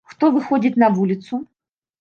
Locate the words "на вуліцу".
0.85-1.43